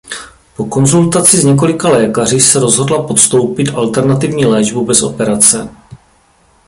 [0.57, 5.69] Po konzultaci s několika lékaři se rozhodla podstoupit alternativní léčbu bez operace.